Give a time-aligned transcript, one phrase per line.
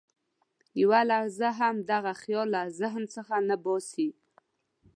[0.81, 4.09] یوه لحظه هم دغه خیال له ذهن څخه نه باسي.